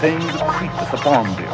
That 0.00 0.46
creepeth 0.46 0.92
upon 0.92 1.26
the. 1.34 1.47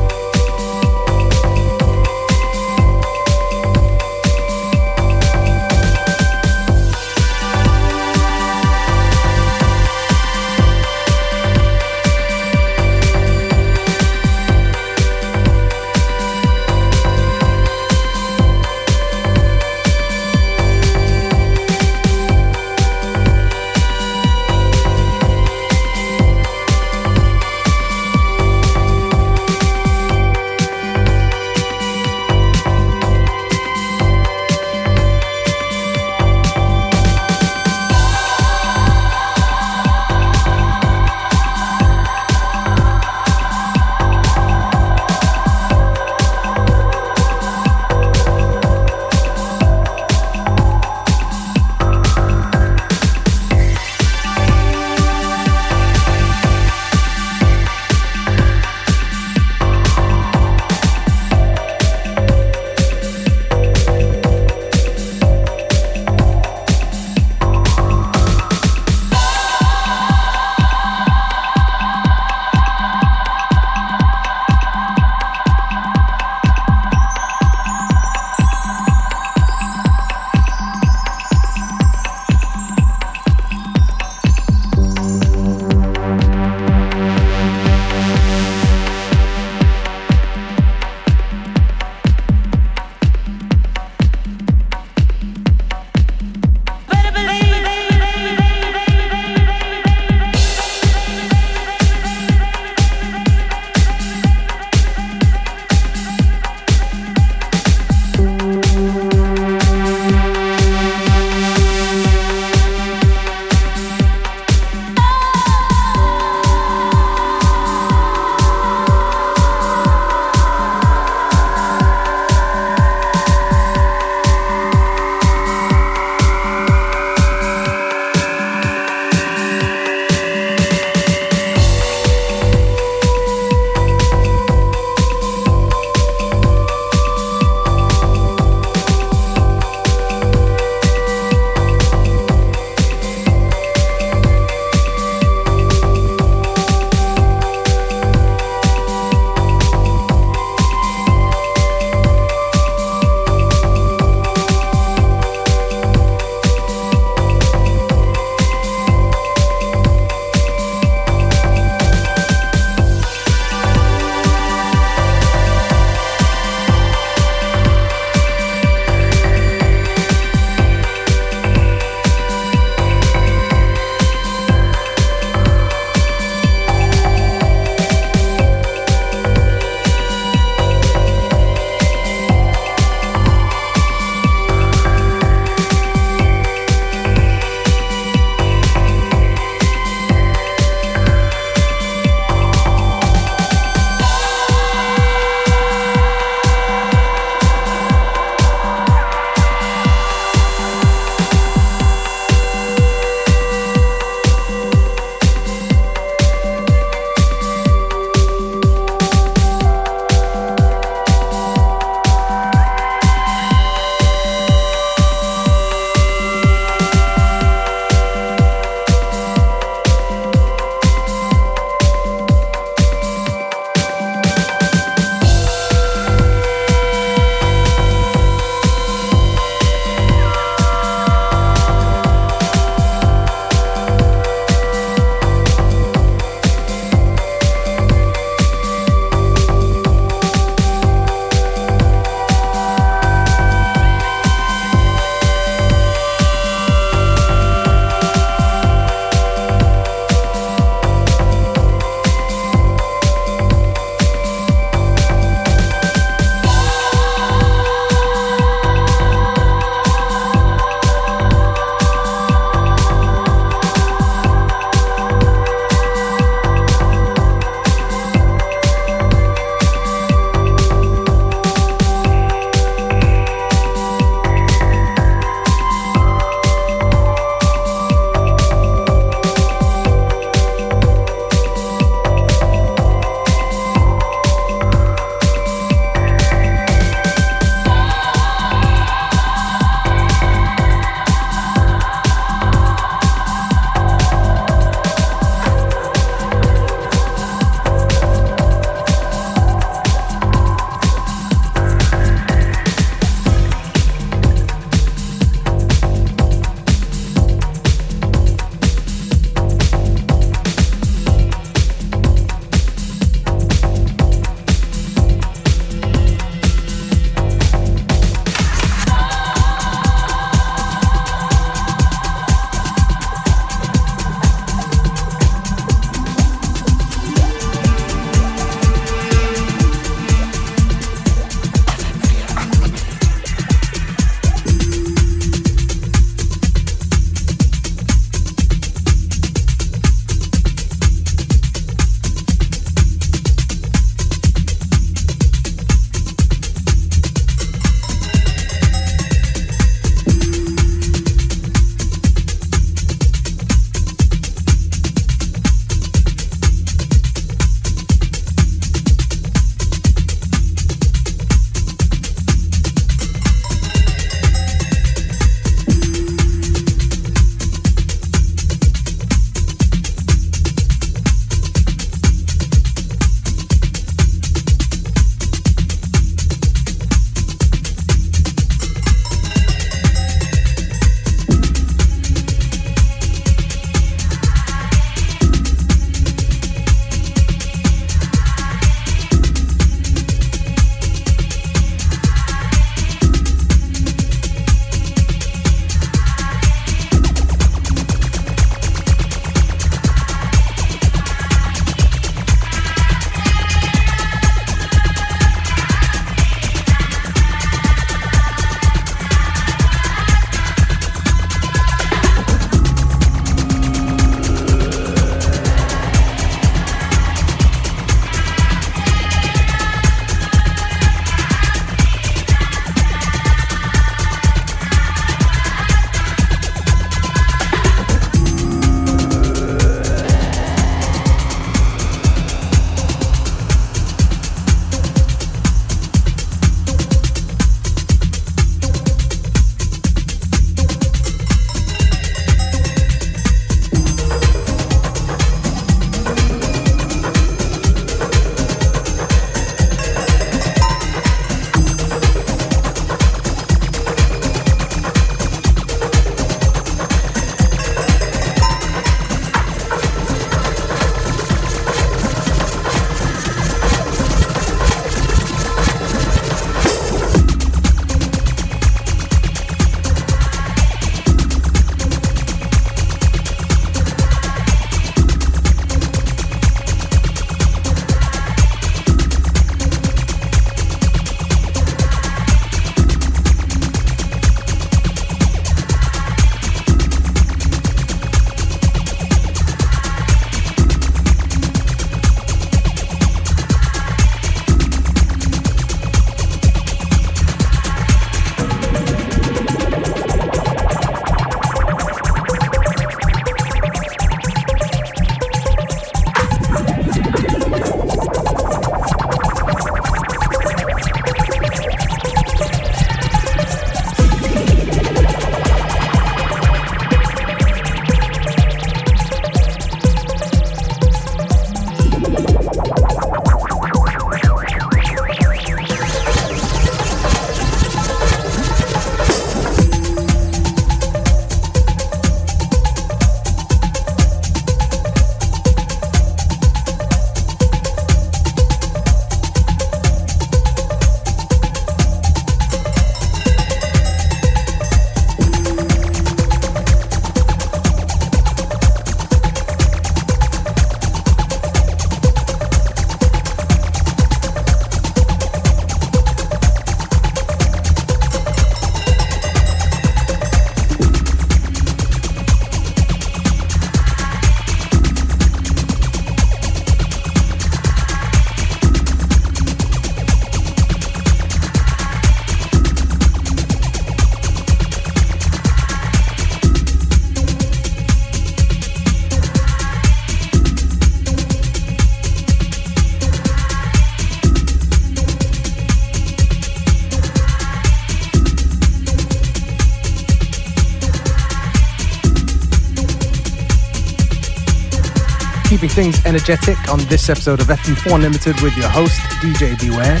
Things 595.76 596.02
energetic 596.06 596.56
on 596.70 596.78
this 596.86 597.10
episode 597.10 597.38
of 597.38 597.48
FM4 597.48 597.96
Unlimited 597.96 598.40
with 598.40 598.56
your 598.56 598.66
host, 598.66 598.98
DJ 599.20 599.60
Beware. 599.60 600.00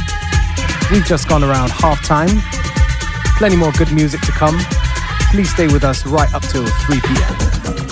We've 0.90 1.04
just 1.04 1.28
gone 1.28 1.44
around 1.44 1.70
half 1.70 2.02
time. 2.02 2.40
Plenty 3.36 3.56
more 3.56 3.72
good 3.72 3.92
music 3.92 4.22
to 4.22 4.32
come. 4.32 4.58
Please 5.32 5.50
stay 5.50 5.66
with 5.66 5.84
us 5.84 6.06
right 6.06 6.32
up 6.32 6.44
till 6.44 6.64
3 6.66 7.00
p.m. 7.02 7.85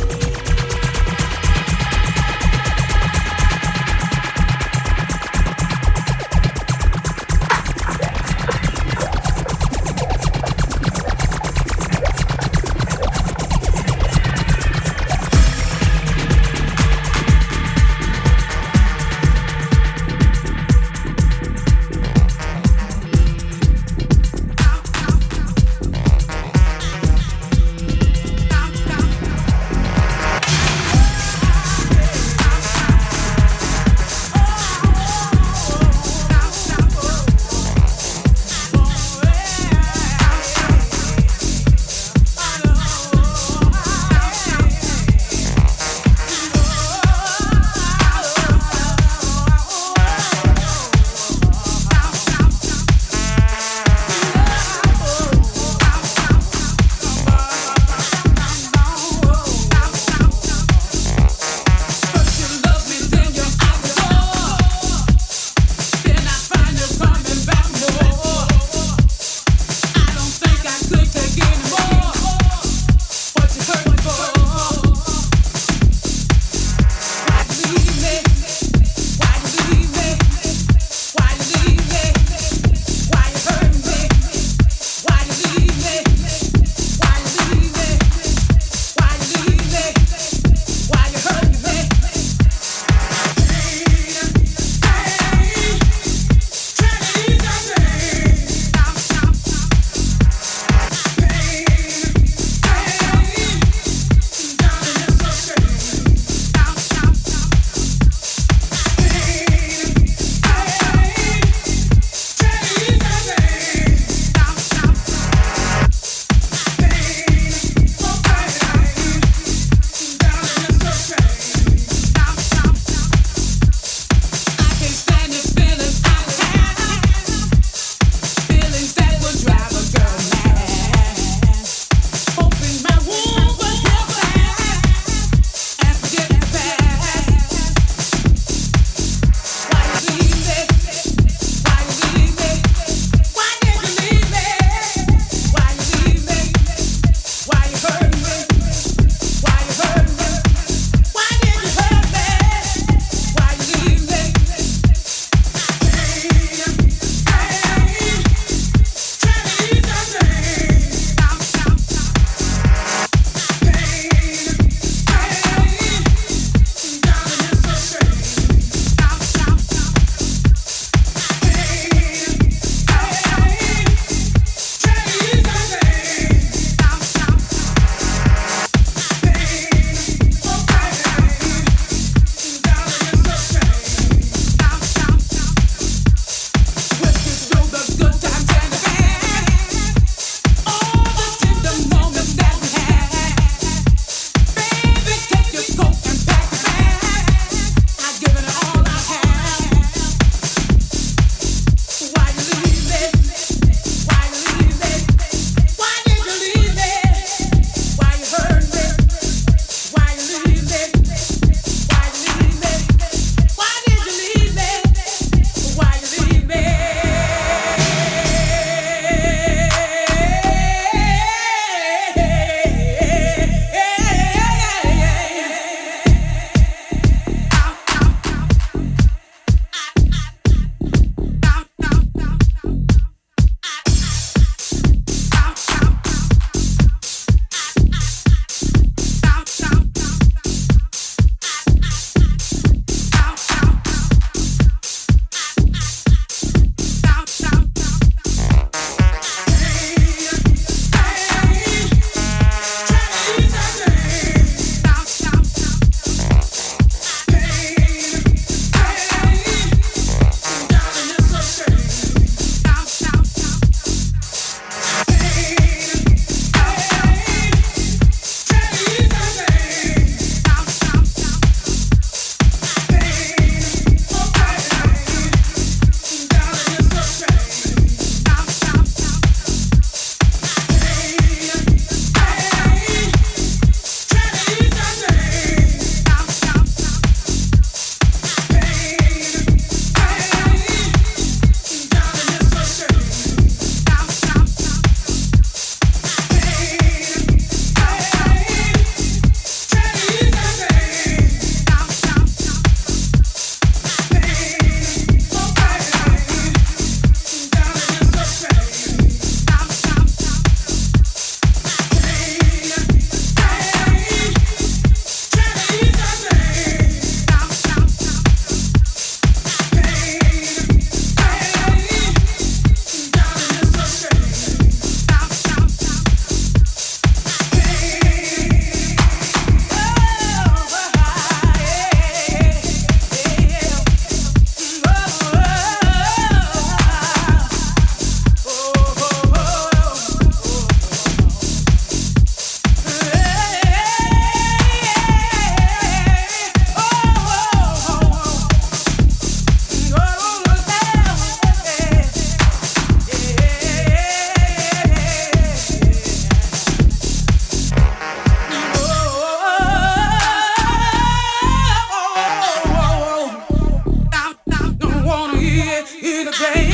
in 365.93 366.29
a 366.29 366.33
game. 366.33 366.74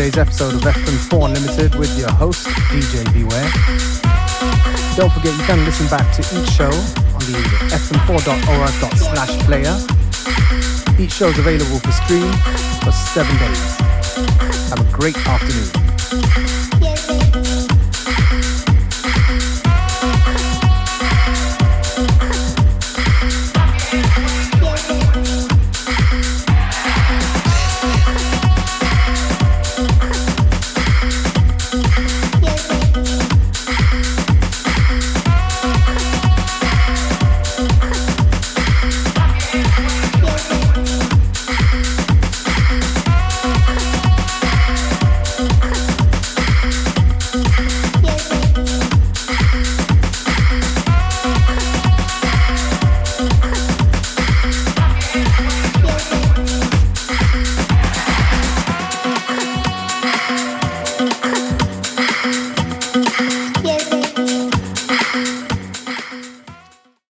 Today's 0.00 0.18
episode 0.18 0.54
of 0.54 0.60
FM4 0.62 1.26
Unlimited 1.26 1.74
with 1.76 1.96
your 1.96 2.10
host, 2.10 2.46
DJ 2.72 3.04
Beware. 3.12 3.48
Don't 4.96 5.12
forget 5.12 5.36
you 5.36 5.44
can 5.44 5.64
listen 5.64 5.86
back 5.88 6.12
to 6.16 6.20
each 6.20 6.50
show 6.50 6.70
on 6.70 7.22
the 7.30 7.38
fm4.org 7.70 8.96
slash 8.96 9.30
player. 9.44 9.76
Each 10.98 11.12
show 11.12 11.28
is 11.28 11.38
available 11.38 11.78
for 11.78 11.92
stream 11.92 12.32
for 12.82 12.92
seven 12.92 13.36
days. 13.38 13.76
Have 14.70 14.80
a 14.80 14.92
great 14.92 15.16
afternoon. 15.26 15.89